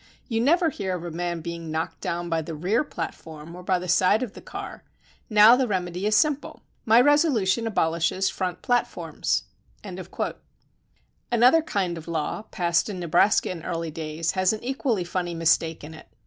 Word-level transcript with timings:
You 0.27 0.41
never 0.41 0.71
heard 0.71 0.95
of 0.95 1.03
a 1.05 1.11
man 1.11 1.41
being 1.41 1.69
knocked 1.69 2.01
down 2.01 2.27
by 2.27 2.41
the 2.41 2.55
rear 2.55 2.83
platform 2.83 3.55
or 3.55 3.61
by 3.61 3.77
the 3.77 3.87
side 3.87 4.23
of 4.23 4.33
the 4.33 4.41
car. 4.41 4.81
Now 5.29 5.55
the 5.55 5.67
remedy 5.67 6.07
is 6.07 6.15
simple. 6.15 6.63
My 6.87 6.97
re 6.97 7.15
solution 7.17 7.67
abolishes 7.67 8.27
front 8.27 8.63
platforms." 8.63 9.43
Another 9.83 11.61
kind 11.63 11.99
of 11.99 12.07
law, 12.07 12.41
passed 12.49 12.89
in 12.89 12.99
Nebraska 12.99 13.51
in 13.51 13.61
early 13.63 13.91
days, 13.91 14.31
has 14.31 14.51
an 14.53 14.63
equally 14.63 15.03
funny 15.03 15.35
mistake 15.35 15.83
in 15.83 15.93
it. 15.93 16.07